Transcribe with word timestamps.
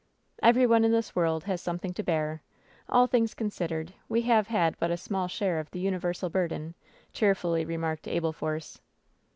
"Every 0.41 0.65
one 0.65 0.83
in 0.83 0.91
this 0.91 1.15
world 1.15 1.43
has 1.43 1.61
something 1.61 1.93
to 1.93 2.01
bear. 2.01 2.41
All 2.89 3.05
things 3.05 3.35
considered, 3.35 3.93
we 4.09 4.23
have 4.23 4.47
had 4.47 4.75
but 4.79 4.89
a 4.89 4.97
small 4.97 5.27
share 5.27 5.59
of 5.59 5.69
the 5.69 5.79
universal 5.79 6.27
burden," 6.27 6.73
cheerfully 7.13 7.65
remarked 7.65 8.07
Abel 8.07 8.33
Force. 8.33 8.81